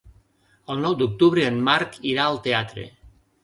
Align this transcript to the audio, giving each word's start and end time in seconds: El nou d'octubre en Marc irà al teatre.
El 0.75 0.81
nou 0.85 0.95
d'octubre 1.03 1.45
en 1.51 1.61
Marc 1.69 2.03
irà 2.15 2.27
al 2.33 2.43
teatre. 2.51 2.91